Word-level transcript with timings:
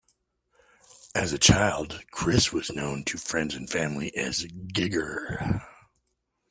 As 1.13 1.31
a 1.31 1.37
child, 1.37 2.01
Chris 2.09 2.51
was 2.51 2.71
known 2.71 3.03
to 3.03 3.19
friends 3.19 3.53
and 3.53 3.69
family 3.69 4.11
as 4.17 4.45
"Gigger". 4.45 5.61